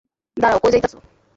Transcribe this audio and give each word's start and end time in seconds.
দাঁড়াও, 0.37 0.59
কই 0.63 0.71
যাইতাছো? 0.73 0.97